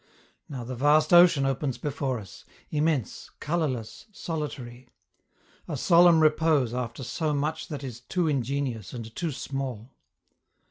[0.49, 4.89] Now the vast ocean opens before us, immense, colorless, solitary;
[5.67, 9.91] a solemn repose after so much that is too ingenious and too small.